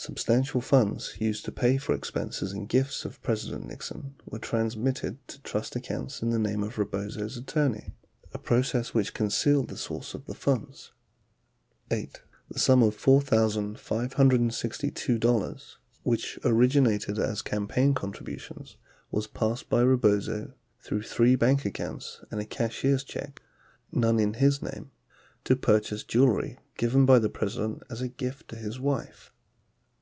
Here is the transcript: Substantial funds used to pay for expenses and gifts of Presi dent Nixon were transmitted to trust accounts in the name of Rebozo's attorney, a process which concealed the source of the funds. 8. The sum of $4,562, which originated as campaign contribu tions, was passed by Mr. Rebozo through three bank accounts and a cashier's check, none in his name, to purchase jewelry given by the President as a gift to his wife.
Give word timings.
Substantial 0.00 0.60
funds 0.60 1.16
used 1.18 1.44
to 1.44 1.50
pay 1.50 1.76
for 1.76 1.92
expenses 1.92 2.52
and 2.52 2.68
gifts 2.68 3.04
of 3.04 3.20
Presi 3.20 3.50
dent 3.50 3.66
Nixon 3.66 4.14
were 4.26 4.38
transmitted 4.38 5.18
to 5.26 5.42
trust 5.42 5.74
accounts 5.74 6.22
in 6.22 6.30
the 6.30 6.38
name 6.38 6.62
of 6.62 6.78
Rebozo's 6.78 7.36
attorney, 7.36 7.94
a 8.32 8.38
process 8.38 8.94
which 8.94 9.12
concealed 9.12 9.66
the 9.66 9.76
source 9.76 10.14
of 10.14 10.26
the 10.26 10.36
funds. 10.36 10.92
8. 11.90 12.22
The 12.48 12.60
sum 12.60 12.80
of 12.84 12.96
$4,562, 12.96 15.76
which 16.04 16.38
originated 16.44 17.18
as 17.18 17.42
campaign 17.42 17.92
contribu 17.92 18.38
tions, 18.38 18.76
was 19.10 19.26
passed 19.26 19.68
by 19.68 19.82
Mr. 19.82 19.88
Rebozo 19.90 20.52
through 20.78 21.02
three 21.02 21.34
bank 21.34 21.64
accounts 21.64 22.20
and 22.30 22.40
a 22.40 22.44
cashier's 22.46 23.02
check, 23.02 23.42
none 23.90 24.20
in 24.20 24.34
his 24.34 24.62
name, 24.62 24.92
to 25.42 25.56
purchase 25.56 26.04
jewelry 26.04 26.56
given 26.76 27.04
by 27.04 27.18
the 27.18 27.28
President 27.28 27.82
as 27.90 28.00
a 28.00 28.06
gift 28.06 28.46
to 28.50 28.56
his 28.56 28.78
wife. 28.78 29.32